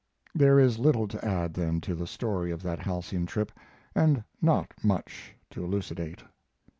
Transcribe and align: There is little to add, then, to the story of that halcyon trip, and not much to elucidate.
There 0.33 0.59
is 0.59 0.79
little 0.79 1.07
to 1.09 1.23
add, 1.23 1.53
then, 1.53 1.79
to 1.81 1.93
the 1.93 2.07
story 2.07 2.49
of 2.49 2.63
that 2.63 2.79
halcyon 2.79 3.27
trip, 3.27 3.51
and 3.93 4.23
not 4.41 4.73
much 4.83 5.35
to 5.51 5.63
elucidate. 5.63 6.23